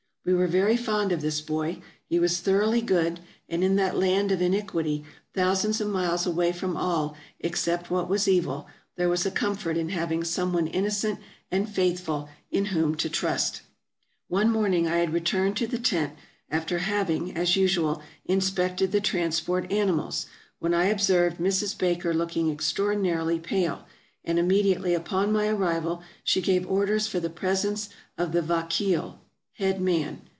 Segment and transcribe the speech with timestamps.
[0.23, 4.31] We were very fond of this boy; he was thoroughly good; and in that land
[4.31, 8.67] of iniquity, thousands of miles away from all except what was evil,
[8.97, 11.17] there was a comfort in having some one innocent
[11.49, 13.63] and faithful, in whom to trust.
[14.27, 16.13] One morning I had returned to the tent
[16.51, 20.27] after having, as usual, inspected the transport animals,
[20.59, 21.75] when I observed Mrs.
[21.75, 23.87] Baker looking extraordinarily pale,
[24.23, 27.89] and immediately upon my arrival she gave orders for the presence
[28.19, 29.17] of the vakeel
[29.55, 30.19] (headman).